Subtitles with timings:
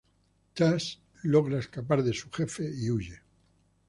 [0.55, 0.85] Chas
[1.33, 3.21] logra escapar de su jefe y huye.